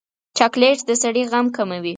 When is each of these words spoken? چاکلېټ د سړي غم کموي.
چاکلېټ 0.37 0.79
د 0.87 0.89
سړي 1.03 1.23
غم 1.31 1.45
کموي. 1.55 1.89